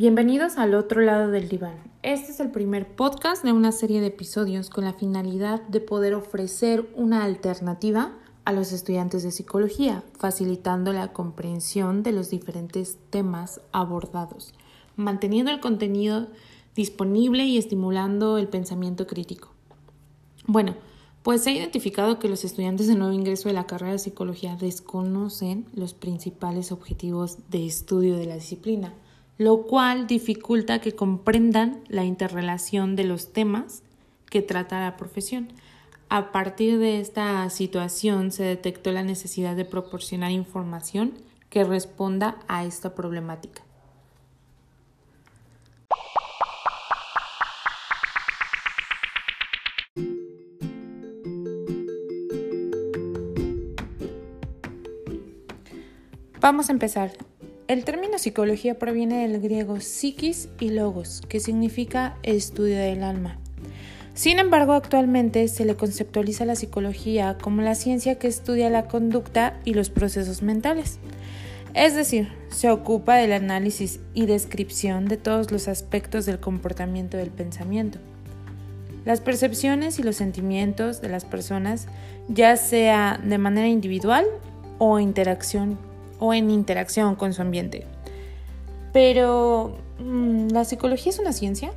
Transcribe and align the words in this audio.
Bienvenidos 0.00 0.56
al 0.56 0.72
otro 0.72 1.02
lado 1.02 1.30
del 1.30 1.50
diván. 1.50 1.76
Este 2.02 2.32
es 2.32 2.40
el 2.40 2.50
primer 2.50 2.88
podcast 2.96 3.44
de 3.44 3.52
una 3.52 3.70
serie 3.70 4.00
de 4.00 4.06
episodios 4.06 4.70
con 4.70 4.84
la 4.84 4.94
finalidad 4.94 5.60
de 5.68 5.82
poder 5.82 6.14
ofrecer 6.14 6.88
una 6.96 7.22
alternativa 7.22 8.14
a 8.46 8.52
los 8.54 8.72
estudiantes 8.72 9.24
de 9.24 9.30
psicología, 9.30 10.02
facilitando 10.16 10.94
la 10.94 11.12
comprensión 11.12 12.02
de 12.02 12.12
los 12.12 12.30
diferentes 12.30 12.96
temas 13.10 13.60
abordados, 13.72 14.54
manteniendo 14.96 15.50
el 15.50 15.60
contenido 15.60 16.28
disponible 16.74 17.44
y 17.44 17.58
estimulando 17.58 18.38
el 18.38 18.48
pensamiento 18.48 19.06
crítico. 19.06 19.50
Bueno, 20.46 20.76
pues 21.22 21.42
se 21.42 21.50
ha 21.50 21.52
identificado 21.52 22.18
que 22.18 22.30
los 22.30 22.42
estudiantes 22.46 22.86
de 22.86 22.94
nuevo 22.94 23.12
ingreso 23.12 23.50
de 23.50 23.54
la 23.54 23.66
carrera 23.66 23.92
de 23.92 23.98
psicología 23.98 24.56
desconocen 24.56 25.66
los 25.74 25.92
principales 25.92 26.72
objetivos 26.72 27.36
de 27.50 27.66
estudio 27.66 28.16
de 28.16 28.24
la 28.24 28.36
disciplina, 28.36 28.94
lo 29.40 29.62
cual 29.62 30.06
dificulta 30.06 30.82
que 30.82 30.94
comprendan 30.94 31.82
la 31.88 32.04
interrelación 32.04 32.94
de 32.94 33.04
los 33.04 33.32
temas 33.32 33.82
que 34.28 34.42
trata 34.42 34.80
la 34.80 34.98
profesión. 34.98 35.48
A 36.10 36.30
partir 36.30 36.78
de 36.78 37.00
esta 37.00 37.48
situación 37.48 38.32
se 38.32 38.42
detectó 38.42 38.92
la 38.92 39.02
necesidad 39.02 39.56
de 39.56 39.64
proporcionar 39.64 40.30
información 40.30 41.14
que 41.48 41.64
responda 41.64 42.36
a 42.48 42.66
esta 42.66 42.94
problemática. 42.94 43.62
Vamos 56.42 56.68
a 56.68 56.72
empezar. 56.72 57.29
El 57.70 57.84
término 57.84 58.18
psicología 58.18 58.80
proviene 58.80 59.28
del 59.28 59.40
griego 59.40 59.78
psiquis 59.78 60.48
y 60.58 60.70
logos, 60.70 61.22
que 61.28 61.38
significa 61.38 62.16
estudio 62.24 62.76
del 62.76 63.04
alma. 63.04 63.38
Sin 64.12 64.40
embargo, 64.40 64.72
actualmente 64.72 65.46
se 65.46 65.64
le 65.64 65.76
conceptualiza 65.76 66.44
la 66.44 66.56
psicología 66.56 67.38
como 67.40 67.62
la 67.62 67.76
ciencia 67.76 68.18
que 68.18 68.26
estudia 68.26 68.70
la 68.70 68.88
conducta 68.88 69.60
y 69.64 69.74
los 69.74 69.88
procesos 69.88 70.42
mentales. 70.42 70.98
Es 71.72 71.94
decir, 71.94 72.32
se 72.48 72.72
ocupa 72.72 73.14
del 73.14 73.32
análisis 73.32 74.00
y 74.14 74.26
descripción 74.26 75.06
de 75.06 75.16
todos 75.16 75.52
los 75.52 75.68
aspectos 75.68 76.26
del 76.26 76.40
comportamiento 76.40 77.18
del 77.18 77.30
pensamiento. 77.30 78.00
Las 79.04 79.20
percepciones 79.20 80.00
y 80.00 80.02
los 80.02 80.16
sentimientos 80.16 81.00
de 81.00 81.08
las 81.08 81.24
personas, 81.24 81.86
ya 82.26 82.56
sea 82.56 83.20
de 83.22 83.38
manera 83.38 83.68
individual 83.68 84.26
o 84.78 84.98
interacción 84.98 85.78
o 86.20 86.32
en 86.32 86.50
interacción 86.50 87.16
con 87.16 87.32
su 87.32 87.42
ambiente. 87.42 87.86
Pero, 88.92 89.76
mm, 89.98 90.48
¿la 90.48 90.64
psicología 90.64 91.10
es 91.10 91.18
una 91.18 91.32
ciencia? 91.32 91.72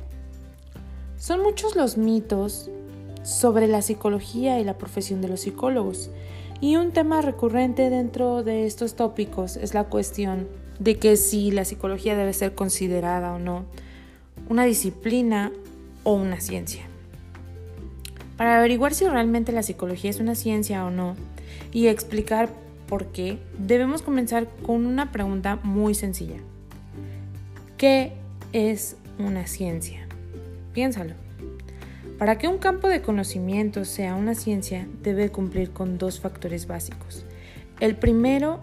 Son 1.18 1.42
muchos 1.42 1.74
los 1.74 1.96
mitos 1.96 2.70
sobre 3.24 3.66
la 3.66 3.82
psicología 3.82 4.60
y 4.60 4.64
la 4.64 4.78
profesión 4.78 5.20
de 5.22 5.28
los 5.28 5.40
psicólogos. 5.40 6.10
Y 6.60 6.76
un 6.76 6.92
tema 6.92 7.20
recurrente 7.20 7.90
dentro 7.90 8.42
de 8.42 8.66
estos 8.66 8.94
tópicos 8.94 9.56
es 9.56 9.74
la 9.74 9.84
cuestión 9.84 10.46
de 10.78 10.98
que 10.98 11.16
si 11.16 11.50
la 11.50 11.64
psicología 11.64 12.16
debe 12.16 12.32
ser 12.32 12.54
considerada 12.54 13.32
o 13.32 13.38
no 13.38 13.64
una 14.48 14.64
disciplina 14.64 15.52
o 16.02 16.14
una 16.14 16.40
ciencia. 16.40 16.82
Para 18.36 18.58
averiguar 18.58 18.94
si 18.94 19.06
realmente 19.06 19.52
la 19.52 19.62
psicología 19.62 20.10
es 20.10 20.20
una 20.20 20.34
ciencia 20.34 20.84
o 20.84 20.90
no 20.90 21.16
y 21.72 21.86
explicar 21.86 22.50
porque 22.88 23.38
debemos 23.58 24.02
comenzar 24.02 24.48
con 24.62 24.86
una 24.86 25.12
pregunta 25.12 25.58
muy 25.62 25.94
sencilla. 25.94 26.36
¿Qué 27.76 28.12
es 28.52 28.96
una 29.18 29.46
ciencia? 29.46 30.06
Piénsalo. 30.72 31.14
Para 32.18 32.38
que 32.38 32.46
un 32.46 32.58
campo 32.58 32.88
de 32.88 33.02
conocimiento 33.02 33.84
sea 33.84 34.14
una 34.14 34.34
ciencia, 34.34 34.86
debe 35.02 35.30
cumplir 35.30 35.70
con 35.70 35.98
dos 35.98 36.20
factores 36.20 36.66
básicos. 36.66 37.24
El 37.80 37.96
primero 37.96 38.60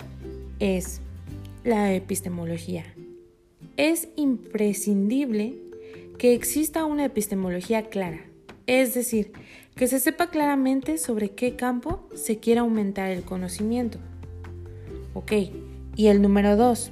es 0.60 1.02
la 1.64 1.94
epistemología. 1.94 2.86
Es 3.76 4.08
imprescindible 4.16 5.56
que 6.18 6.34
exista 6.34 6.86
una 6.86 7.06
epistemología 7.06 7.90
clara, 7.90 8.22
es 8.68 8.94
decir, 8.94 9.32
que 9.76 9.88
se 9.88 10.00
sepa 10.00 10.30
claramente 10.30 10.98
sobre 10.98 11.32
qué 11.32 11.56
campo 11.56 12.08
se 12.14 12.38
quiere 12.40 12.60
aumentar 12.60 13.10
el 13.10 13.24
conocimiento. 13.24 13.98
Ok, 15.14 15.34
y 15.96 16.08
el 16.08 16.22
número 16.22 16.56
dos. 16.56 16.92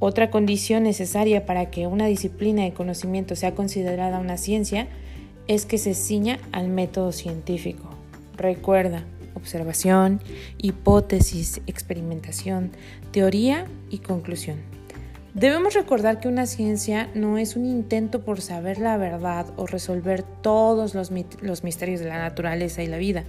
Otra 0.00 0.30
condición 0.30 0.84
necesaria 0.84 1.44
para 1.44 1.70
que 1.70 1.86
una 1.86 2.06
disciplina 2.06 2.62
de 2.62 2.72
conocimiento 2.72 3.36
sea 3.36 3.54
considerada 3.54 4.20
una 4.20 4.36
ciencia 4.36 4.88
es 5.48 5.66
que 5.66 5.78
se 5.78 5.94
ciña 5.94 6.38
al 6.52 6.68
método 6.68 7.10
científico. 7.10 7.90
Recuerda, 8.36 9.04
observación, 9.34 10.20
hipótesis, 10.58 11.60
experimentación, 11.66 12.70
teoría 13.10 13.66
y 13.90 13.98
conclusión. 13.98 14.58
Debemos 15.34 15.74
recordar 15.74 16.20
que 16.20 16.28
una 16.28 16.46
ciencia 16.46 17.10
no 17.14 17.38
es 17.38 17.56
un 17.56 17.66
intento 17.66 18.24
por 18.24 18.40
saber 18.40 18.78
la 18.78 18.96
verdad 18.96 19.46
o 19.56 19.66
resolver 19.66 20.22
todos 20.22 20.94
los, 20.94 21.12
los 21.40 21.64
misterios 21.64 22.00
de 22.00 22.06
la 22.06 22.18
naturaleza 22.18 22.82
y 22.82 22.86
la 22.86 22.96
vida, 22.96 23.24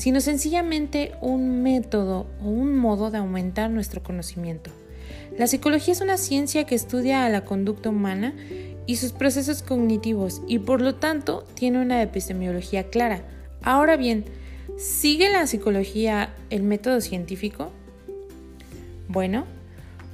sino 0.00 0.22
sencillamente 0.22 1.12
un 1.20 1.62
método 1.62 2.26
o 2.42 2.48
un 2.48 2.74
modo 2.74 3.10
de 3.10 3.18
aumentar 3.18 3.68
nuestro 3.68 4.02
conocimiento. 4.02 4.70
La 5.36 5.46
psicología 5.46 5.92
es 5.92 6.00
una 6.00 6.16
ciencia 6.16 6.64
que 6.64 6.74
estudia 6.74 7.26
a 7.26 7.28
la 7.28 7.44
conducta 7.44 7.90
humana 7.90 8.32
y 8.86 8.96
sus 8.96 9.12
procesos 9.12 9.62
cognitivos 9.62 10.40
y 10.48 10.58
por 10.58 10.80
lo 10.80 10.94
tanto 10.94 11.44
tiene 11.52 11.82
una 11.82 12.00
epistemología 12.00 12.84
clara. 12.84 13.24
Ahora 13.62 13.98
bien, 13.98 14.24
¿sigue 14.78 15.28
la 15.28 15.46
psicología 15.46 16.32
el 16.48 16.62
método 16.62 17.02
científico? 17.02 17.70
Bueno, 19.06 19.44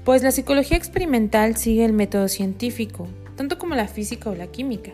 pues 0.05 0.25
la 0.25 0.33
psicología 0.33 0.77
experimental 0.77 1.57
sigue 1.57 1.85
el 1.85 1.93
método 1.93 2.27
científico, 2.27 3.07
tanto 3.37 3.57
como 3.57 3.77
la 3.77 3.87
física 3.87 4.31
o 4.31 4.35
la 4.35 4.49
química. 4.49 4.91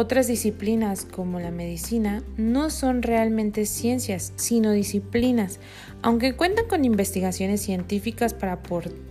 Otras 0.00 0.28
disciplinas 0.28 1.04
como 1.04 1.40
la 1.40 1.50
medicina 1.50 2.22
no 2.36 2.70
son 2.70 3.02
realmente 3.02 3.66
ciencias, 3.66 4.32
sino 4.36 4.70
disciplinas. 4.70 5.58
Aunque 6.02 6.36
cuentan 6.36 6.68
con 6.68 6.84
investigaciones 6.84 7.62
científicas 7.62 8.32
para, 8.32 8.62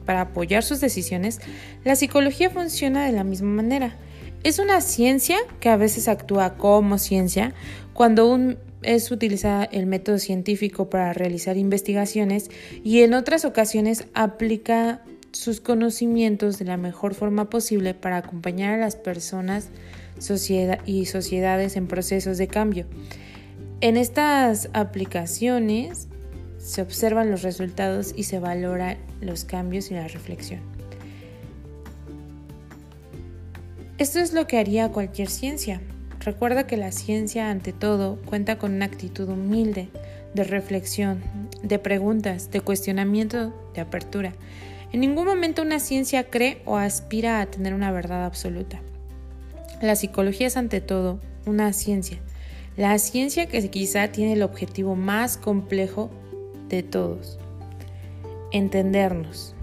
para, 0.05 0.21
apoyar 0.21 0.63
sus 0.63 0.79
decisiones, 0.79 1.41
la 1.83 1.97
psicología 1.97 2.49
funciona 2.49 3.05
de 3.05 3.11
la 3.11 3.25
misma 3.25 3.49
manera. 3.49 3.97
Es 4.45 4.59
una 4.59 4.79
ciencia 4.79 5.35
que 5.59 5.67
a 5.67 5.75
veces 5.75 6.07
actúa 6.07 6.55
como 6.55 6.99
ciencia 6.99 7.53
cuando 7.91 8.55
es 8.81 9.11
utilizada 9.11 9.65
el 9.65 9.87
método 9.87 10.19
científico 10.19 10.89
para 10.89 11.11
realizar 11.11 11.57
investigaciones 11.57 12.49
y 12.81 13.01
en 13.01 13.13
otras 13.13 13.43
ocasiones 13.43 14.05
aplica 14.13 15.01
sus 15.31 15.61
conocimientos 15.61 16.59
de 16.59 16.65
la 16.65 16.77
mejor 16.77 17.13
forma 17.13 17.49
posible 17.49 17.93
para 17.93 18.17
acompañar 18.17 18.73
a 18.73 18.77
las 18.77 18.95
personas 18.95 19.69
y 20.85 21.05
sociedades 21.05 21.75
en 21.75 21.87
procesos 21.87 22.37
de 22.37 22.47
cambio. 22.47 22.85
En 23.81 23.97
estas 23.97 24.69
aplicaciones 24.73 26.07
se 26.57 26.81
observan 26.81 27.29
los 27.29 27.43
resultados 27.43 28.13
y 28.15 28.23
se 28.23 28.39
valoran 28.39 28.97
los 29.21 29.45
cambios 29.45 29.91
y 29.91 29.93
la 29.93 30.07
reflexión. 30.07 30.61
Esto 33.99 34.19
es 34.19 34.33
lo 34.33 34.47
que 34.47 34.57
haría 34.57 34.91
cualquier 34.91 35.29
ciencia. 35.29 35.81
Recuerda 36.19 36.67
que 36.67 36.77
la 36.77 36.91
ciencia, 36.91 37.49
ante 37.49 37.73
todo, 37.73 38.17
cuenta 38.25 38.57
con 38.57 38.73
una 38.73 38.85
actitud 38.85 39.29
humilde, 39.29 39.89
de 40.33 40.43
reflexión, 40.43 41.23
de 41.63 41.79
preguntas, 41.79 42.51
de 42.51 42.61
cuestionamiento, 42.61 43.53
de 43.73 43.81
apertura. 43.81 44.33
En 44.93 45.01
ningún 45.01 45.25
momento 45.25 45.61
una 45.61 45.79
ciencia 45.79 46.29
cree 46.29 46.61
o 46.65 46.77
aspira 46.77 47.41
a 47.41 47.45
tener 47.45 47.73
una 47.73 47.91
verdad 47.91 48.25
absoluta. 48.25 48.81
La 49.81 49.95
psicología 49.95 50.47
es 50.47 50.57
ante 50.57 50.81
todo 50.81 51.19
una 51.45 51.71
ciencia, 51.73 52.19
la 52.77 52.97
ciencia 52.99 53.47
que 53.47 53.69
quizá 53.69 54.07
tiene 54.11 54.33
el 54.33 54.43
objetivo 54.43 54.95
más 54.95 55.37
complejo 55.37 56.09
de 56.69 56.83
todos, 56.83 57.37
entendernos. 58.51 59.55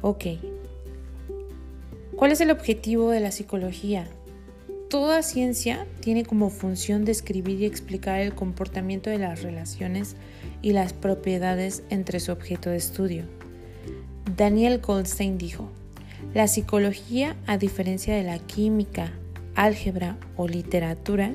Ok, 0.00 0.24
¿cuál 2.16 2.32
es 2.32 2.40
el 2.40 2.50
objetivo 2.50 3.10
de 3.10 3.20
la 3.20 3.30
psicología? 3.30 4.06
Toda 4.88 5.22
ciencia 5.22 5.86
tiene 6.00 6.24
como 6.24 6.50
función 6.50 7.04
describir 7.04 7.60
y 7.60 7.66
explicar 7.66 8.20
el 8.20 8.34
comportamiento 8.34 9.10
de 9.10 9.18
las 9.18 9.42
relaciones 9.42 10.16
y 10.62 10.72
las 10.72 10.92
propiedades 10.92 11.82
entre 11.90 12.20
su 12.20 12.32
objeto 12.32 12.70
de 12.70 12.76
estudio. 12.76 13.24
Daniel 14.36 14.78
Goldstein 14.78 15.36
dijo, 15.36 15.68
la 16.32 16.48
psicología, 16.48 17.36
a 17.46 17.58
diferencia 17.58 18.14
de 18.14 18.22
la 18.22 18.38
química, 18.38 19.12
álgebra 19.54 20.16
o 20.36 20.48
literatura, 20.48 21.32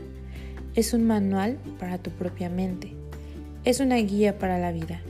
es 0.74 0.94
un 0.94 1.03
manual 1.03 1.59
para 1.79 1.97
tu 1.97 2.09
propia 2.09 2.50
mente. 2.50 2.94
Es 3.65 3.79
una 3.79 3.97
guía 3.97 4.39
para 4.39 4.57
la 4.57 4.71
vida. 4.71 5.01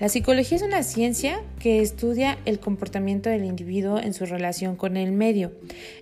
La 0.00 0.08
psicología 0.08 0.56
es 0.56 0.62
una 0.62 0.84
ciencia 0.84 1.40
que 1.58 1.80
estudia 1.80 2.38
el 2.44 2.60
comportamiento 2.60 3.30
del 3.30 3.44
individuo 3.44 3.98
en 3.98 4.14
su 4.14 4.26
relación 4.26 4.76
con 4.76 4.96
el 4.96 5.10
medio. 5.10 5.52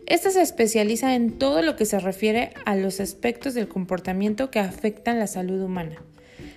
Esta 0.07 0.31
se 0.31 0.43
especializa 0.43 1.15
en 1.15 1.33
todo 1.33 1.63
lo 1.63 1.77
que 1.77 1.87
se 1.87 1.99
refiere 1.99 2.53
a 2.67 2.77
los 2.77 3.01
aspectos 3.01 3.55
del 3.55 3.69
comportamiento 3.69 4.51
que 4.51 4.59
afectan 4.59 5.19
la 5.19 5.27
salud 5.27 5.63
humana. 5.63 5.97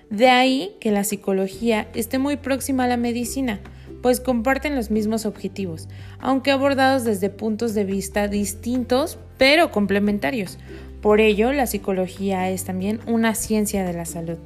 De 0.10 0.30
ahí 0.30 0.76
que 0.80 0.92
la 0.92 1.04
psicología 1.04 1.88
esté 1.94 2.18
muy 2.18 2.38
próxima 2.38 2.86
a 2.86 2.88
la 2.88 2.98
medicina, 2.98 3.60
pues 4.02 4.20
comparten 4.20 4.76
los 4.76 4.90
mismos 4.90 5.26
objetivos, 5.26 5.88
aunque 6.20 6.52
abordados 6.52 7.04
desde 7.04 7.30
puntos 7.30 7.74
de 7.74 7.84
vista 7.84 8.28
distintos 8.28 9.20
pero 9.38 9.72
complementarios. 9.72 10.58
Por 11.02 11.22
ello, 11.22 11.54
la 11.54 11.68
psicología 11.68 12.50
es 12.50 12.66
también 12.66 13.00
una 13.08 13.36
ciencia 13.36 13.86
de 13.86 13.94
la 13.94 14.06
salud. 14.06 14.38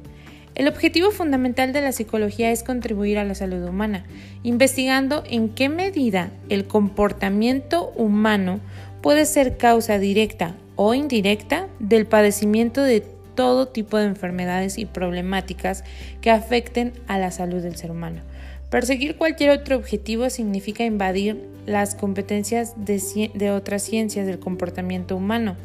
El 0.54 0.68
objetivo 0.68 1.10
fundamental 1.10 1.72
de 1.72 1.80
la 1.80 1.92
psicología 1.92 2.52
es 2.52 2.62
contribuir 2.62 3.18
a 3.18 3.24
la 3.24 3.34
salud 3.34 3.64
humana, 3.66 4.04
investigando 4.44 5.24
en 5.28 5.48
qué 5.48 5.68
medida 5.68 6.30
el 6.48 6.66
comportamiento 6.66 7.90
humano 7.96 8.60
puede 9.02 9.24
ser 9.26 9.56
causa 9.56 9.98
directa 9.98 10.54
o 10.76 10.94
indirecta 10.94 11.66
del 11.80 12.06
padecimiento 12.06 12.82
de 12.82 13.13
todo 13.34 13.68
tipo 13.68 13.98
de 13.98 14.06
enfermedades 14.06 14.78
y 14.78 14.86
problemáticas 14.86 15.84
que 16.20 16.30
afecten 16.30 16.92
a 17.06 17.18
la 17.18 17.30
salud 17.30 17.62
del 17.62 17.76
ser 17.76 17.90
humano. 17.90 18.22
Perseguir 18.70 19.16
cualquier 19.16 19.50
otro 19.50 19.76
objetivo 19.76 20.30
significa 20.30 20.84
invadir 20.84 21.48
las 21.66 21.94
competencias 21.94 22.74
de, 22.76 23.50
otras 23.50 23.82
ciencias 23.82 24.26
del 24.26 24.38
comportamiento 24.38 25.16
humano, 25.16 25.56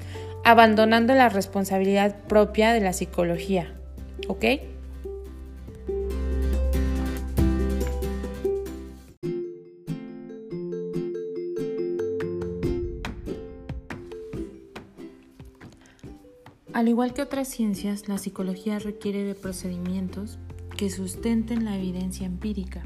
abandonando 0.44 1.14
la 1.14 1.30
responsabilidad 1.30 2.16
propia 2.28 2.72
de 2.74 2.82
la 2.82 2.94
psicología. 2.94 3.74
¿Ok? 4.28 4.46
Al 16.80 16.88
igual 16.88 17.14
que 17.14 17.22
otras 17.22 17.50
ciencias, 17.50 18.08
la 18.08 18.18
psicología 18.18 18.80
requiere 18.80 19.26
de 19.26 19.36
procedimientos 19.36 20.40
que 20.78 20.90
sustenten 20.90 21.66
la 21.66 21.76
evidencia 21.76 22.26
empírica, 22.26 22.84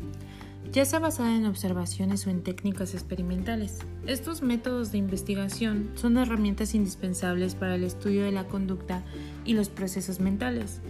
ya 0.71 0.83
sea 0.83 0.97
basada 0.97 1.35
en 1.35 1.45
observaciones 1.45 2.25
o 2.25 2.31
en 2.31 2.41
técnicas 2.41 2.95
experimentales. 2.95 3.77
Estos 4.07 4.41
métodos 4.41 4.91
de 4.91 4.97
investigación 4.97 5.91
son 5.93 6.17
herramientas 6.17 6.73
indispensables 6.73 7.53
para 7.53 7.75
el 7.75 7.83
estudio 7.83 8.23
de 8.23 8.31
la 8.31 8.47
conducta 8.47 9.03
y 9.45 9.53
los 9.53 9.69
procesos 9.69 10.19
mentales. 10.19 10.81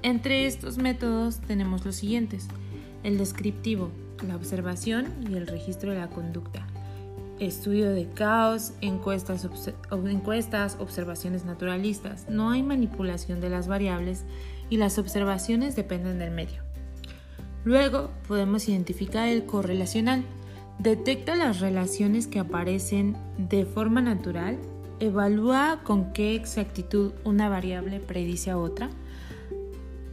Entre 0.00 0.46
estos 0.46 0.78
métodos 0.78 1.42
tenemos 1.42 1.84
los 1.84 1.96
siguientes, 1.96 2.48
el 3.02 3.18
descriptivo, 3.18 3.90
la 4.26 4.36
observación 4.36 5.08
y 5.30 5.34
el 5.34 5.46
registro 5.46 5.92
de 5.92 5.98
la 5.98 6.08
conducta 6.08 6.69
estudio 7.40 7.90
de 7.90 8.06
caos, 8.08 8.74
encuestas, 8.80 9.48
encuestas, 9.90 10.76
observaciones 10.78 11.44
naturalistas. 11.44 12.26
No 12.28 12.50
hay 12.50 12.62
manipulación 12.62 13.40
de 13.40 13.50
las 13.50 13.66
variables 13.66 14.24
y 14.68 14.76
las 14.76 14.98
observaciones 14.98 15.74
dependen 15.74 16.18
del 16.18 16.30
medio. 16.30 16.62
Luego 17.64 18.10
podemos 18.28 18.68
identificar 18.68 19.28
el 19.28 19.44
correlacional. 19.44 20.24
Detecta 20.78 21.34
las 21.34 21.60
relaciones 21.60 22.26
que 22.26 22.38
aparecen 22.38 23.16
de 23.36 23.66
forma 23.66 24.00
natural, 24.00 24.58
evalúa 24.98 25.80
con 25.82 26.12
qué 26.12 26.34
exactitud 26.34 27.12
una 27.24 27.48
variable 27.48 28.00
predice 28.00 28.50
a 28.50 28.58
otra. 28.58 28.90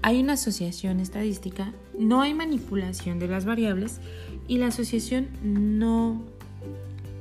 Hay 0.01 0.21
una 0.21 0.33
asociación 0.33 0.99
estadística, 0.99 1.73
no 1.97 2.21
hay 2.21 2.33
manipulación 2.33 3.19
de 3.19 3.27
las 3.27 3.45
variables 3.45 3.99
y 4.47 4.57
la 4.57 4.67
asociación 4.67 5.29
no 5.41 6.21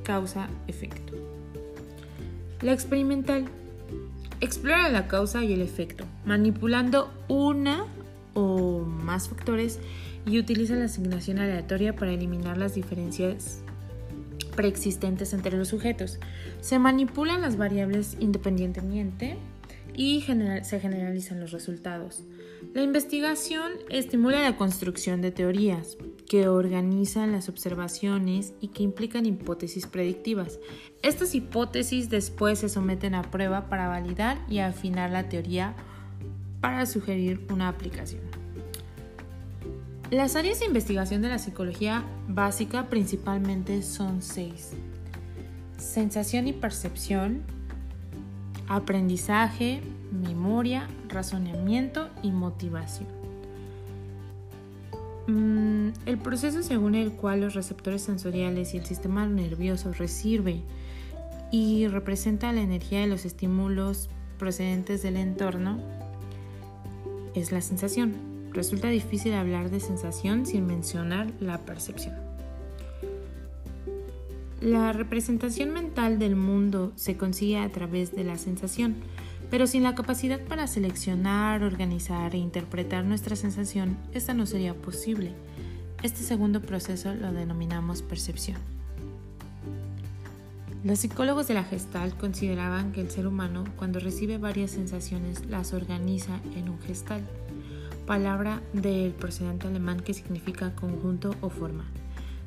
causa-efecto. 0.07 1.13
La 2.61 2.71
experimental 2.71 3.45
explora 4.39 4.89
la 4.89 5.09
causa 5.09 5.43
y 5.43 5.51
el 5.51 5.61
efecto, 5.61 6.05
manipulando 6.25 7.11
una 7.27 7.85
o 8.33 8.79
más 8.79 9.27
factores 9.27 9.79
y 10.25 10.39
utiliza 10.39 10.75
la 10.75 10.85
asignación 10.85 11.39
aleatoria 11.39 11.93
para 11.93 12.13
eliminar 12.13 12.57
las 12.57 12.73
diferencias 12.73 13.59
preexistentes 14.55 15.33
entre 15.33 15.57
los 15.57 15.67
sujetos. 15.67 16.19
Se 16.61 16.79
manipulan 16.79 17.41
las 17.41 17.57
variables 17.57 18.15
independientemente 18.21 19.35
y 19.97 20.21
se 20.21 20.79
generalizan 20.79 21.41
los 21.41 21.51
resultados. 21.51 22.23
La 22.73 22.83
investigación 22.83 23.73
estimula 23.89 24.41
la 24.41 24.55
construcción 24.55 25.21
de 25.21 25.31
teorías 25.31 25.97
que 26.29 26.47
organizan 26.47 27.31
las 27.31 27.49
observaciones 27.49 28.53
y 28.61 28.69
que 28.69 28.83
implican 28.83 29.25
hipótesis 29.25 29.87
predictivas. 29.87 30.59
Estas 31.01 31.33
hipótesis 31.33 32.09
después 32.09 32.59
se 32.59 32.69
someten 32.69 33.15
a 33.15 33.23
prueba 33.23 33.69
para 33.69 33.87
validar 33.87 34.37
y 34.47 34.59
afinar 34.59 35.09
la 35.09 35.27
teoría 35.27 35.75
para 36.61 36.85
sugerir 36.85 37.45
una 37.51 37.67
aplicación. 37.67 38.21
Las 40.11 40.35
áreas 40.35 40.59
de 40.59 40.67
investigación 40.67 41.21
de 41.21 41.29
la 41.29 41.39
psicología 41.39 42.05
básica 42.27 42.89
principalmente 42.89 43.81
son 43.81 44.21
seis. 44.21 44.73
Sensación 45.77 46.47
y 46.47 46.53
percepción, 46.53 47.43
aprendizaje, 48.67 49.81
memoria, 50.11 50.87
razonamiento 51.09 52.09
y 52.23 52.31
motivación. 52.31 53.07
Mm, 55.27 55.89
el 56.05 56.17
proceso 56.17 56.63
según 56.63 56.95
el 56.95 57.11
cual 57.11 57.41
los 57.41 57.53
receptores 57.53 58.01
sensoriales 58.01 58.73
y 58.73 58.77
el 58.77 58.85
sistema 58.85 59.25
nervioso 59.25 59.91
recibe 59.93 60.61
y 61.51 61.87
representa 61.87 62.51
la 62.51 62.61
energía 62.61 63.01
de 63.01 63.07
los 63.07 63.25
estímulos 63.25 64.09
procedentes 64.37 65.01
del 65.01 65.17
entorno 65.17 65.79
es 67.35 67.51
la 67.51 67.61
sensación. 67.61 68.15
Resulta 68.51 68.87
difícil 68.87 69.33
hablar 69.33 69.69
de 69.69 69.79
sensación 69.79 70.45
sin 70.45 70.65
mencionar 70.65 71.31
la 71.39 71.59
percepción. 71.59 72.26
La 74.61 74.91
representación 74.91 75.71
mental 75.71 76.17
del 76.17 76.35
mundo 76.35 76.91
se 76.95 77.15
consigue 77.15 77.59
a 77.59 77.69
través 77.69 78.15
de 78.15 78.23
la 78.23 78.39
sensación, 78.39 78.95
pero 79.51 79.67
sin 79.67 79.83
la 79.83 79.93
capacidad 79.93 80.41
para 80.41 80.65
seleccionar, 80.65 81.61
organizar 81.61 82.33
e 82.33 82.39
interpretar 82.39 83.05
nuestra 83.05 83.35
sensación, 83.35 83.97
esta 84.13 84.33
no 84.33 84.47
sería 84.47 84.73
posible. 84.73 85.33
Este 86.01 86.21
segundo 86.23 86.61
proceso 86.63 87.13
lo 87.13 87.33
denominamos 87.33 88.01
percepción. 88.01 88.57
Los 90.83 90.99
psicólogos 90.99 91.47
de 91.47 91.53
la 91.53 91.63
Gestalt 91.63 92.17
consideraban 92.17 92.91
que 92.91 93.01
el 93.01 93.11
ser 93.11 93.27
humano, 93.27 93.63
cuando 93.77 93.99
recibe 93.99 94.39
varias 94.39 94.71
sensaciones, 94.71 95.45
las 95.45 95.73
organiza 95.73 96.39
en 96.55 96.69
un 96.69 96.79
gestal, 96.79 97.21
palabra 98.07 98.61
del 98.73 99.11
procedente 99.11 99.67
alemán 99.67 99.99
que 99.99 100.15
significa 100.15 100.73
conjunto 100.73 101.35
o 101.41 101.49
forma. 101.49 101.85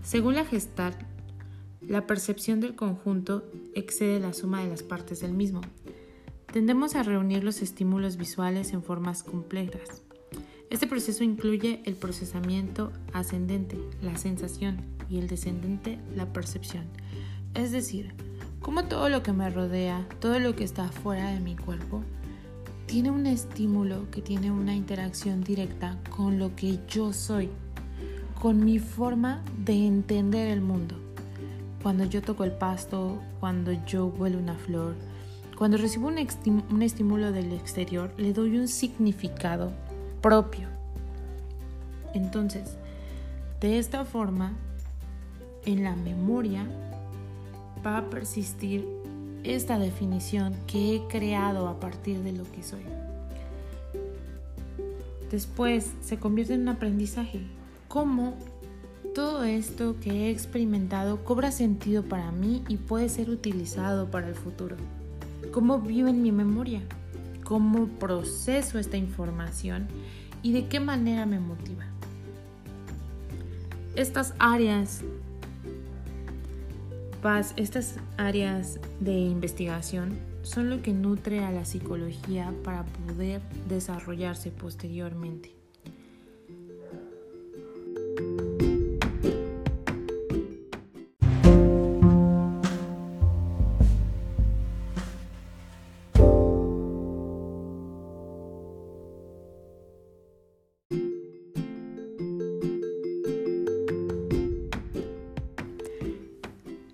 Según 0.03 0.35
la 0.35 0.47
Gestalt, 0.47 0.97
la 1.81 2.07
percepción 2.07 2.61
del 2.61 2.75
conjunto 2.75 3.45
excede 3.75 4.21
la 4.21 4.35
suma 4.35 4.63
de 4.63 4.69
las 4.69 4.83
partes 4.83 5.21
del 5.21 5.33
mismo. 5.33 5.63
Tendemos 6.53 6.95
a 6.95 7.03
reunir 7.03 7.43
los 7.43 7.63
estímulos 7.63 8.17
visuales 8.17 8.73
en 8.73 8.83
formas 8.83 9.23
complejas. 9.23 10.03
Este 10.69 10.87
proceso 10.87 11.25
incluye 11.25 11.81
el 11.87 11.97
procesamiento 11.97 12.93
ascendente, 13.13 13.79
la 14.03 14.17
sensación, 14.19 14.79
y 15.09 15.19
el 15.19 15.27
descendente, 15.27 15.99
la 16.15 16.33
percepción. 16.33 16.85
Es 17.55 17.73
decir, 17.73 18.13
como 18.61 18.85
todo 18.85 19.09
lo 19.09 19.25
que 19.25 19.33
me 19.33 19.51
rodea, 19.51 20.07
todo 20.21 20.39
lo 20.39 20.55
que 20.55 20.63
está 20.63 20.89
fuera 20.89 21.31
de 21.31 21.41
mi 21.41 21.57
cuerpo, 21.57 22.05
tiene 22.87 23.11
un 23.11 23.27
estímulo 23.27 24.09
que 24.11 24.23
tiene 24.23 24.53
una 24.53 24.75
interacción 24.75 25.43
directa 25.43 25.99
con 26.11 26.39
lo 26.39 26.55
que 26.55 26.79
yo 26.89 27.13
soy, 27.13 27.49
con 28.41 28.65
mi 28.65 28.79
forma 28.79 29.43
de 29.65 29.87
entender 29.87 30.49
el 30.49 30.61
mundo 30.61 31.10
cuando 31.83 32.05
yo 32.05 32.23
toco 32.23 32.45
el 32.45 32.53
pasto, 32.53 33.21
cuando 33.41 33.73
yo 33.87 34.07
huelo 34.07 34.39
una 34.39 34.55
flor, 34.55 34.95
cuando 35.57 35.77
recibo 35.77 36.09
un, 36.09 36.19
estímulo 36.83 37.33
del 37.33 37.53
exterior, 37.53 38.13
le 38.17 38.33
doy 38.33 38.59
un 38.59 38.67
significado 38.67 39.73
propio. 40.23 40.69
Entonces, 42.15 42.77
de 43.61 43.79
esta 43.79 44.05
forma, 44.05 44.55
en 45.67 45.85
la 45.85 45.97
memoria 45.97 46.67
va 47.85 47.99
a 47.99 48.11
persistir 48.11 48.87
esta 49.45 49.79
definición 49.79 50.55
que 50.67 50.97
he 50.97 51.07
creado 51.09 51.69
a 51.69 51.79
partir 51.79 52.21
de 52.21 52.33
lo 52.33 52.51
que 52.51 52.63
soy. 52.63 52.85
Después 55.31 55.93
se 56.01 56.19
convierte 56.19 56.55
en 56.55 56.63
un 56.63 56.69
aprendizaje. 56.69 57.43
¿Cómo 57.89 58.35
todo 59.15 59.43
esto 59.45 59.97
que 60.01 60.11
he 60.11 60.31
experimentado 60.31 61.25
cobra 61.25 61.51
sentido 61.51 62.03
para 62.03 62.31
mí 62.31 62.63
y 62.69 62.77
puede 62.77 63.09
ser 63.09 63.31
utilizado 63.31 64.11
para 64.11 64.29
el 64.29 64.35
futuro. 64.35 64.77
¿Cómo 65.53 65.81
vivo 65.81 66.09
en 66.09 66.23
mi 66.23 66.33
memoria? 66.33 66.81
¿Cómo 67.45 67.89
proceso 67.89 68.79
esta 68.79 68.97
información? 68.97 69.89
¿Y 70.43 70.53
de 70.53 70.69
qué 70.69 70.81
manera 70.81 71.27
me 71.27 71.41
motiva? 71.41 71.85
Estas 73.97 74.35
áreas, 74.39 75.03
estas 77.57 77.97
áreas 78.17 78.79
de 79.01 79.13
investigación 79.13 80.19
son 80.43 80.71
lo 80.71 80.83
que 80.83 80.93
nutre 80.93 81.45
a 81.45 81.51
la 81.51 81.65
psicología 81.65 82.55
para 82.63 82.85
poder 82.85 83.43
desarrollarse 83.69 84.51
posteriormente. 84.51 85.53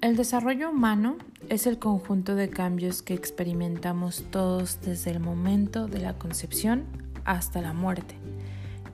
El 0.07 0.15
desarrollo 0.15 0.71
humano 0.71 1.17
es 1.49 1.67
el 1.67 1.81
conjunto 1.81 2.37
de 2.37 2.49
cambios 2.49 3.03
que 3.03 3.13
experimentamos 3.13 4.23
todos 4.31 4.79
desde 4.81 5.11
el 5.11 5.19
momento 5.19 5.89
de 5.89 5.99
la 5.99 6.13
concepción 6.13 6.85
hasta 7.25 7.61
la 7.61 7.73
muerte 7.73 8.15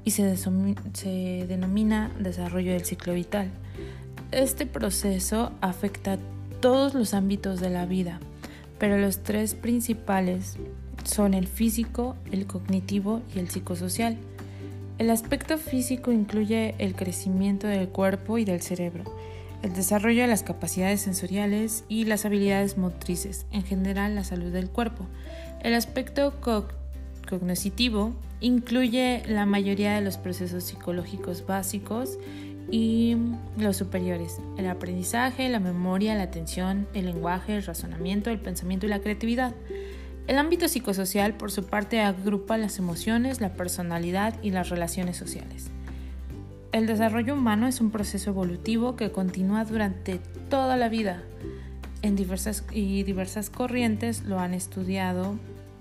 y 0.05 0.13
se, 0.13 0.25
denomina 1.47 2.11
desarrollo 2.19 2.73
del 2.73 2.87
ciclo 2.87 3.13
vital. 3.13 3.51
Este 4.31 4.65
proceso 4.65 5.53
afecta 5.61 6.19
todos 6.61 6.95
los 6.95 7.13
ámbitos 7.13 7.61
de 7.61 7.69
la 7.69 7.85
vida, 7.85 8.19
pero 8.79 8.97
los 8.97 9.23
tres 9.23 9.55
principales 9.55 10.57
son 11.05 11.35
el 11.35 11.47
físico, 11.47 12.17
el 12.31 12.47
cognitivo 12.47 13.21
y 13.37 13.39
el 13.39 13.51
psicosocial. 13.51 14.17
El 14.97 15.11
aspecto 15.11 15.59
físico 15.59 16.11
incluye 16.11 16.75
el 16.79 16.95
crecimiento 16.95 17.67
del 17.67 17.91
cuerpo 17.91 18.39
y 18.39 18.47
del 18.47 18.63
cerebro 18.63 19.05
el 19.63 19.75
desarrollo 19.75 20.23
de 20.23 20.29
las 20.29 20.43
capacidades 20.43 21.01
sensoriales 21.01 21.85
y 21.89 22.05
las 22.05 22.25
habilidades 22.25 22.77
motrices, 22.79 23.47
en 23.53 23.63
general 23.63 24.15
la 24.15 24.25
salud 24.25 24.53
del 24.53 24.69
cuerpo. 24.69 25.07
El 25.61 25.75
aspecto 25.75 26.35
cognoscitivo 27.29 28.15
incluye 28.41 29.23
la 29.27 29.47
mayoría 29.47 29.95
de 29.95 30.01
los 30.01 30.17
procesos 30.17 30.65
psicológicos 30.65 31.47
básicos 31.47 32.19
y 32.71 33.17
los 33.57 33.77
superiores, 33.77 34.39
el 34.57 34.67
aprendizaje, 34.67 35.49
la 35.49 35.61
memoria, 35.61 36.15
la 36.15 36.25
atención, 36.25 36.89
el 36.95 37.07
lenguaje, 37.07 37.57
el 37.57 37.65
razonamiento, 37.65 38.31
el 38.31 38.41
pensamiento 38.41 38.87
y 38.87 38.89
la 38.89 39.01
creatividad. 39.01 39.55
El 40.27 40.39
ámbito 40.39 40.69
psicosocial, 40.69 41.35
por 41.35 41.51
su 41.51 41.67
parte, 41.67 42.01
agrupa 42.01 42.57
las 42.57 42.79
emociones, 42.79 43.41
la 43.41 43.55
personalidad 43.55 44.35
y 44.43 44.51
las 44.51 44.69
relaciones 44.69 45.17
sociales. 45.17 45.71
El 46.73 46.87
desarrollo 46.87 47.35
humano 47.35 47.67
es 47.67 47.83
un 47.83 47.91
proceso 47.91 48.31
evolutivo 48.31 48.97
que 48.97 49.13
continúa 49.13 49.67
durante 49.67 50.19
toda 50.49 50.79
la 50.79 50.89
vida 50.89 51.23
en 52.01 52.17
diversas, 52.17 52.65
y 52.73 53.03
diversas 53.03 53.51
corrientes 53.51 54.23
lo 54.23 54.41
han 54.41 54.55
estudiado 54.55 55.37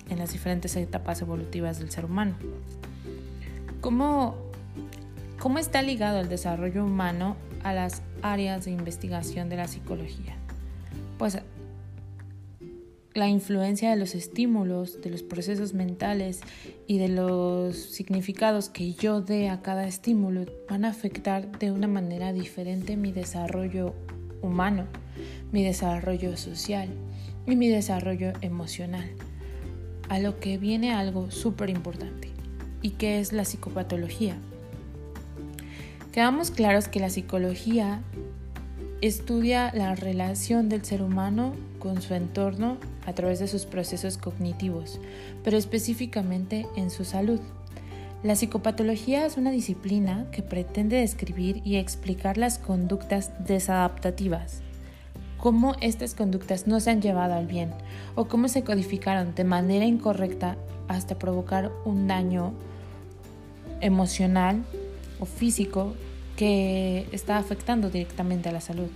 en 0.10 0.20
las 0.20 0.34
diferentes 0.34 0.76
etapas 0.76 1.22
evolutivas 1.22 1.80
del 1.80 1.90
ser 1.92 2.04
humano. 2.04 2.36
¿Cómo, 3.80 4.36
¿Cómo 5.40 5.60
está 5.60 5.82
ligado 5.82 6.20
el 6.20 6.28
desarrollo 6.28 6.84
humano 6.84 7.38
a 7.64 7.74
las 7.74 8.02
áreas 8.22 8.66
de 8.66 8.72
investigación 8.72 9.48
de 9.48 9.56
la 9.56 9.70
psicología? 9.70 10.36
Pues 11.18 11.40
la 13.14 13.28
influencia 13.28 13.90
de 13.90 13.98
los 13.98 14.16
estímulos, 14.16 15.02
de 15.02 15.10
los 15.10 15.22
procesos 15.22 15.74
mentales 15.74 16.40
y 16.88 16.98
de 16.98 17.10
los 17.10 17.76
significados 17.76 18.70
que 18.70 18.94
yo 18.94 19.22
dé 19.22 19.50
a 19.50 19.62
cada 19.62 19.86
estímulo 19.86 20.46
van 20.70 20.86
a 20.86 20.90
afectar 20.90 21.60
de 21.60 21.72
una 21.72 21.88
manera 21.88 22.32
diferente 22.32 22.96
mi 22.96 23.12
desarrollo 23.12 23.94
humano, 24.42 24.86
mi 25.52 25.64
desarrollo 25.64 26.38
social 26.38 26.90
y 27.46 27.56
mi 27.58 27.68
desarrollo 27.68 28.32
emocional. 28.42 29.10
A 30.08 30.20
lo 30.20 30.40
que 30.40 30.58
viene 30.58 30.94
algo 30.94 31.32
súper 31.32 31.70
importante 31.70 32.30
y 32.82 32.92
que 32.92 33.20
es 33.20 33.34
la 33.34 33.46
psicopatología. 33.46 34.38
Quedamos 36.14 36.52
claros 36.52 36.88
que 36.88 37.00
la 37.00 37.10
psicología 37.10 38.02
estudia 39.02 39.72
la 39.74 39.96
relación 39.96 40.70
del 40.70 40.84
ser 40.84 41.02
humano 41.02 41.54
con 41.80 42.02
su 42.02 42.14
entorno 42.14 42.78
a 43.06 43.14
través 43.14 43.40
de 43.40 43.48
sus 43.48 43.66
procesos 43.66 44.18
cognitivos, 44.18 45.00
pero 45.44 45.58
específicamente 45.58 46.68
en 46.76 46.90
su 46.90 47.06
salud. 47.06 47.40
La 48.24 48.36
psicopatología 48.36 49.26
es 49.26 49.38
una 49.38 49.50
disciplina 49.50 50.28
que 50.32 50.44
pretende 50.44 50.98
describir 50.98 51.62
y 51.66 51.78
explicar 51.78 52.38
las 52.38 52.60
conductas 52.60 53.32
desadaptativas, 53.46 54.62
cómo 55.38 55.76
estas 55.82 56.14
conductas 56.14 56.68
no 56.68 56.80
se 56.80 56.92
han 56.92 57.02
llevado 57.02 57.34
al 57.34 57.48
bien 57.48 57.72
o 58.16 58.26
cómo 58.26 58.48
se 58.48 58.64
codificaron 58.64 59.34
de 59.34 59.44
manera 59.44 59.86
incorrecta 59.86 60.56
hasta 60.88 61.18
provocar 61.18 61.72
un 61.84 62.08
daño 62.08 62.54
emocional 63.82 64.64
o 65.20 65.26
físico 65.26 65.96
que 66.36 67.08
está 67.12 67.38
afectando 67.38 67.90
directamente 67.90 68.50
a 68.50 68.52
la 68.52 68.62
salud. 68.62 68.90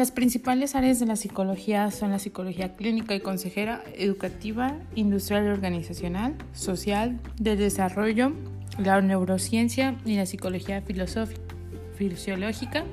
Las 0.00 0.12
principales 0.12 0.74
áreas 0.76 0.98
de 0.98 1.04
la 1.04 1.14
psicología 1.14 1.90
son 1.90 2.10
la 2.10 2.18
psicología 2.18 2.74
clínica 2.74 3.14
y 3.14 3.20
consejera, 3.20 3.84
educativa, 3.98 4.78
industrial 4.94 5.44
y 5.44 5.48
organizacional, 5.48 6.36
social, 6.54 7.20
de 7.38 7.54
desarrollo, 7.54 8.32
la 8.78 9.02
neurociencia 9.02 10.00
y 10.06 10.16
la 10.16 10.24
psicología 10.24 10.82
fisiológica, 11.98 12.84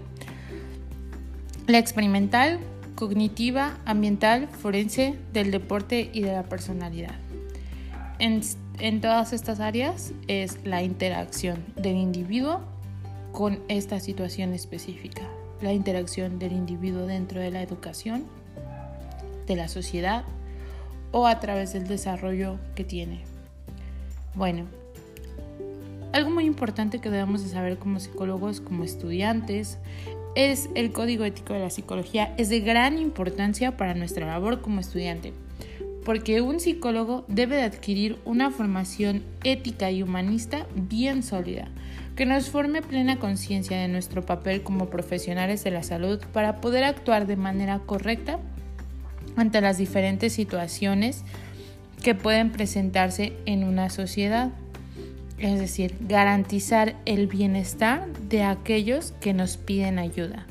la 1.67 1.77
experimental, 1.77 2.59
cognitiva, 2.95 3.77
ambiental, 3.85 4.49
forense, 4.49 5.15
del 5.31 5.51
deporte 5.51 6.09
y 6.11 6.23
de 6.23 6.33
la 6.33 6.43
personalidad. 6.43 7.15
En 8.19 8.99
todas 8.99 9.31
estas 9.31 9.61
áreas 9.61 10.11
es 10.27 10.59
la 10.65 10.83
interacción 10.83 11.63
del 11.77 11.95
individuo 11.95 12.59
con 13.31 13.59
esta 13.69 14.01
situación 14.01 14.51
específica 14.53 15.21
la 15.61 15.73
interacción 15.73 16.39
del 16.39 16.51
individuo 16.51 17.05
dentro 17.05 17.41
de 17.41 17.51
la 17.51 17.61
educación, 17.61 18.25
de 19.45 19.55
la 19.55 19.67
sociedad 19.67 20.23
o 21.11 21.27
a 21.27 21.39
través 21.39 21.73
del 21.73 21.87
desarrollo 21.87 22.57
que 22.75 22.83
tiene. 22.83 23.21
Bueno, 24.35 24.65
algo 26.13 26.29
muy 26.29 26.45
importante 26.45 26.99
que 26.99 27.09
debemos 27.09 27.43
de 27.43 27.49
saber 27.49 27.77
como 27.77 27.99
psicólogos, 27.99 28.61
como 28.61 28.83
estudiantes, 28.83 29.77
es 30.35 30.69
el 30.75 30.91
código 30.91 31.23
ético 31.23 31.53
de 31.53 31.59
la 31.59 31.69
psicología. 31.69 32.33
Es 32.37 32.49
de 32.49 32.59
gran 32.59 32.99
importancia 32.99 33.75
para 33.77 33.95
nuestra 33.95 34.27
labor 34.27 34.61
como 34.61 34.79
estudiante, 34.79 35.33
porque 36.05 36.41
un 36.41 36.59
psicólogo 36.59 37.25
debe 37.27 37.55
de 37.55 37.63
adquirir 37.63 38.19
una 38.25 38.51
formación 38.51 39.23
ética 39.43 39.89
y 39.89 40.03
humanista 40.03 40.67
bien 40.75 41.23
sólida 41.23 41.69
que 42.15 42.25
nos 42.25 42.49
forme 42.49 42.81
plena 42.81 43.19
conciencia 43.19 43.77
de 43.79 43.87
nuestro 43.87 44.25
papel 44.25 44.63
como 44.63 44.89
profesionales 44.89 45.63
de 45.63 45.71
la 45.71 45.83
salud 45.83 46.19
para 46.33 46.61
poder 46.61 46.83
actuar 46.83 47.27
de 47.27 47.35
manera 47.35 47.79
correcta 47.79 48.39
ante 49.35 49.61
las 49.61 49.77
diferentes 49.77 50.33
situaciones 50.33 51.23
que 52.01 52.15
pueden 52.15 52.51
presentarse 52.51 53.33
en 53.45 53.63
una 53.63 53.89
sociedad. 53.89 54.51
Es 55.37 55.59
decir, 55.59 55.95
garantizar 55.99 56.95
el 57.05 57.27
bienestar 57.27 58.07
de 58.13 58.43
aquellos 58.43 59.13
que 59.21 59.33
nos 59.33 59.57
piden 59.57 59.99
ayuda. 59.99 60.47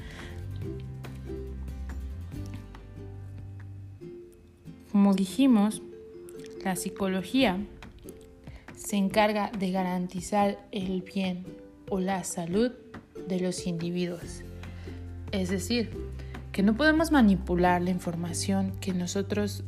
Como 4.93 5.15
dijimos, 5.15 5.83
la 6.65 6.77
psicología 6.77 7.59
se 8.87 8.95
encarga 8.95 9.51
de 9.51 9.73
garantizar 9.73 10.65
el 10.71 11.03
bien 11.03 11.45
o 11.91 11.99
la 11.99 12.23
salud 12.23 12.71
de 13.27 13.41
los 13.41 13.67
individuos. 13.67 14.45
Es 15.33 15.51
decir, 15.51 15.91
que 16.53 16.63
no 16.63 16.77
podemos 16.77 17.11
manipular 17.11 17.83
la 17.83 17.91
información 17.91 18.71
que 18.81 18.95
nosotros 18.95 19.65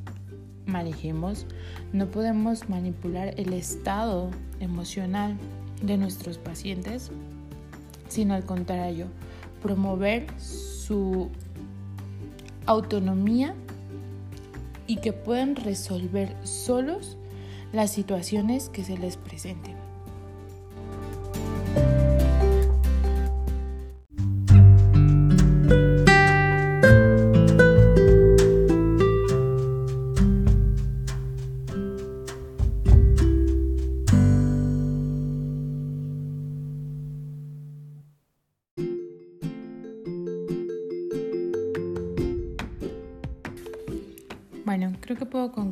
manejemos, 0.67 1.47
no 1.93 2.07
podemos 2.07 2.69
manipular 2.69 3.35
el 3.41 3.55
estado 3.55 4.31
emocional 4.61 5.37
de 5.83 5.97
nuestros 5.97 6.39
pacientes, 6.39 7.11
sino 8.09 8.35
al 8.35 8.45
contrario, 8.45 9.09
promover 9.61 10.29
su 10.39 11.29
autonomía 12.67 13.53
y 14.87 14.99
que 14.99 15.13
puedan 15.13 15.57
resolver 15.57 16.37
solos 16.45 17.19
las 17.73 17.93
situaciones 17.93 18.69
que 18.69 18.85
se 18.85 18.99
les 18.99 19.17
presenten. 19.17 19.77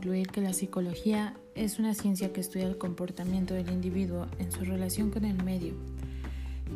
Concluir 0.06 0.28
que 0.28 0.40
la 0.40 0.52
psicología 0.52 1.34
es 1.56 1.80
una 1.80 1.92
ciencia 1.92 2.32
que 2.32 2.40
estudia 2.40 2.68
el 2.68 2.78
comportamiento 2.78 3.54
del 3.54 3.72
individuo 3.72 4.28
en 4.38 4.52
su 4.52 4.60
relación 4.60 5.10
con 5.10 5.25
el 5.25 5.42
medio, 5.42 5.75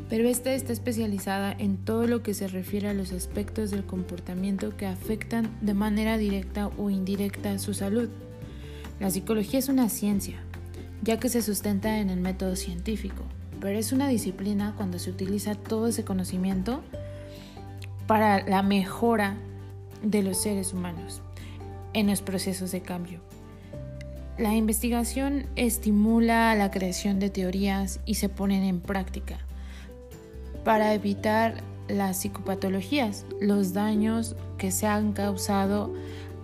pero 0.08 0.28
esta 0.28 0.52
está 0.52 0.72
especializada 0.72 1.52
en 1.56 1.76
todo 1.76 2.08
lo 2.08 2.24
que 2.24 2.34
se 2.34 2.48
refiere 2.48 2.88
a 2.88 2.92
los 2.92 3.12
aspectos 3.12 3.70
del 3.70 3.84
comportamiento 3.84 4.76
que 4.76 4.86
afectan 4.86 5.56
de 5.60 5.74
manera 5.74 6.18
directa 6.18 6.72
o 6.76 6.90
indirecta 6.90 7.56
su 7.60 7.72
salud. 7.72 8.08
La 8.98 9.10
psicología 9.10 9.60
es 9.60 9.68
una 9.68 9.88
ciencia, 9.88 10.42
ya 11.00 11.20
que 11.20 11.28
se 11.28 11.40
sustenta 11.40 11.98
en 11.98 12.10
el 12.10 12.18
método 12.18 12.56
científico, 12.56 13.22
pero 13.60 13.78
es 13.78 13.92
una 13.92 14.08
disciplina 14.08 14.74
cuando 14.76 14.98
se 14.98 15.08
utiliza 15.08 15.54
todo 15.54 15.86
ese 15.86 16.04
conocimiento 16.04 16.82
para 18.08 18.44
la 18.48 18.64
mejora 18.64 19.36
de 20.02 20.24
los 20.24 20.42
seres 20.42 20.72
humanos 20.72 21.22
en 21.92 22.06
los 22.06 22.22
procesos 22.22 22.72
de 22.72 22.80
cambio. 22.80 23.20
La 24.38 24.54
investigación 24.54 25.46
estimula 25.56 26.54
la 26.54 26.70
creación 26.70 27.18
de 27.18 27.30
teorías 27.30 28.00
y 28.06 28.14
se 28.14 28.28
ponen 28.28 28.62
en 28.62 28.80
práctica 28.80 29.38
para 30.64 30.94
evitar 30.94 31.62
las 31.88 32.18
psicopatologías, 32.18 33.26
los 33.40 33.72
daños 33.72 34.36
que 34.56 34.70
se 34.70 34.86
han 34.86 35.12
causado 35.12 35.92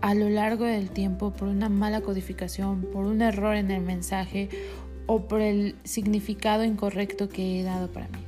a 0.02 0.14
lo 0.14 0.28
largo 0.28 0.64
del 0.64 0.90
tiempo 0.90 1.32
por 1.32 1.48
una 1.48 1.68
mala 1.68 2.00
codificación, 2.00 2.82
por 2.92 3.06
un 3.06 3.22
error 3.22 3.56
en 3.56 3.70
el 3.70 3.82
mensaje 3.82 4.48
o 5.06 5.22
por 5.22 5.40
el 5.40 5.76
significado 5.84 6.64
incorrecto 6.64 7.28
que 7.28 7.60
he 7.60 7.62
dado 7.62 7.88
para 7.88 8.08
mí 8.08 8.25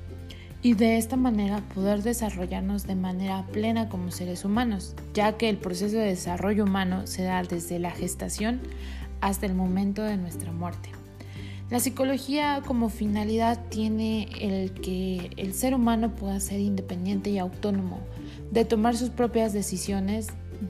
y 0.63 0.75
de 0.75 0.99
esta 0.99 1.17
manera 1.17 1.63
poder 1.75 2.03
desarrollarnos 2.03 2.87
de 2.87 2.97
manera 2.97 3.47
plena 3.53 3.89
como 3.89 4.11
seres 4.11 4.45
humanos, 4.45 4.95
ya 5.15 5.37
que 5.37 5.49
el 5.49 5.57
proceso 5.57 5.97
de 5.97 6.07
desarrollo 6.07 6.65
humano 6.65 7.07
se 7.07 7.23
da 7.23 7.43
desde 7.43 7.79
la 7.79 7.91
gestación 7.91 8.61
hasta 9.21 9.47
el 9.47 9.55
momento 9.55 10.03
de 10.03 10.17
nuestra 10.17 10.53
muerte. 10.53 10.91
La 11.71 11.81
psicología 11.81 12.63
como 12.67 12.89
finalidad 12.89 13.61
tiene 13.69 14.29
el 14.41 14.73
que 14.73 15.31
el 15.37 15.53
ser 15.53 15.75
humano 15.75 16.15
pueda 16.15 16.41
ser 16.41 16.61
independiente 16.61 17.31
y 17.31 17.39
autónomo, 17.39 18.01
de 18.51 18.65
tomar 18.65 18.97
sus 18.97 19.11
propias 19.11 19.53
decisiones, 19.53 20.29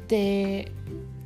de 0.09 0.73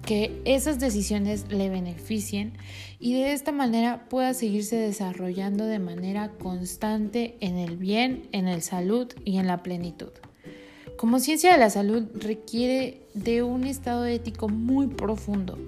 que 0.05 0.43
esas 0.45 0.81
decisiones 0.81 1.47
le 1.49 1.71
beneficien 1.71 2.53
y 2.99 3.15
de 3.15 3.33
esta 3.33 3.53
manera 3.53 4.09
pueda 4.09 4.35
seguirse 4.35 4.77
desarrollando 4.77 5.65
de 5.65 5.79
manera 5.79 6.31
constante 6.31 7.37
en 7.41 7.57
el 7.57 7.77
bien, 7.77 8.29
en 8.33 8.49
el 8.49 8.63
salud 8.63 9.09
y 9.25 9.39
en 9.39 9.47
la 9.47 9.63
plenitud. 9.63 10.11
Como 10.97 11.21
ciencia 11.21 11.53
de 11.53 11.59
la 11.59 11.71
salud 11.71 12.05
requiere 12.15 13.03
de 13.15 13.43
un 13.43 13.65
estado 13.65 14.05
ético 14.07 14.49
muy 14.49 14.89
profundo, 14.89 15.59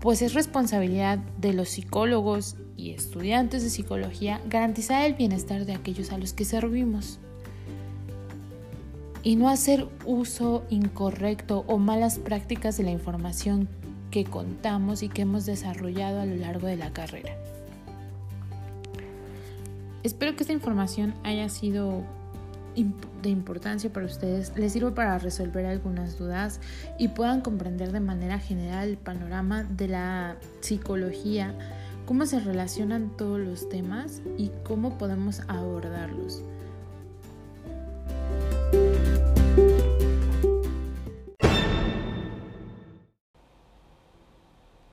pues 0.00 0.22
es 0.22 0.34
responsabilidad 0.34 1.18
de 1.38 1.52
los 1.52 1.70
psicólogos 1.70 2.56
y 2.76 2.90
estudiantes 2.90 3.62
de 3.62 3.70
psicología 3.70 4.40
garantizar 4.48 5.04
el 5.04 5.14
bienestar 5.14 5.66
de 5.66 5.74
aquellos 5.74 6.10
a 6.12 6.18
los 6.18 6.32
que 6.32 6.44
servimos 6.44 7.20
y 9.22 9.36
no 9.36 9.48
hacer 9.48 9.88
uso 10.04 10.64
incorrecto 10.68 11.64
o 11.66 11.78
malas 11.78 12.18
prácticas 12.18 12.76
de 12.76 12.84
la 12.84 12.90
información 12.90 13.68
que 14.10 14.24
contamos 14.24 15.02
y 15.02 15.08
que 15.08 15.22
hemos 15.22 15.46
desarrollado 15.46 16.20
a 16.20 16.26
lo 16.26 16.36
largo 16.36 16.66
de 16.66 16.76
la 16.76 16.92
carrera. 16.92 17.36
Espero 20.02 20.34
que 20.34 20.42
esta 20.42 20.52
información 20.52 21.14
haya 21.22 21.48
sido 21.48 22.02
de 23.22 23.28
importancia 23.28 23.92
para 23.92 24.06
ustedes, 24.06 24.52
les 24.56 24.72
sirva 24.72 24.94
para 24.94 25.18
resolver 25.18 25.66
algunas 25.66 26.18
dudas 26.18 26.58
y 26.98 27.08
puedan 27.08 27.42
comprender 27.42 27.92
de 27.92 28.00
manera 28.00 28.38
general 28.38 28.88
el 28.88 28.96
panorama 28.96 29.62
de 29.62 29.88
la 29.88 30.36
psicología, 30.60 31.54
cómo 32.06 32.26
se 32.26 32.40
relacionan 32.40 33.16
todos 33.16 33.38
los 33.40 33.68
temas 33.68 34.22
y 34.38 34.50
cómo 34.64 34.96
podemos 34.98 35.42
abordarlos. 35.48 36.42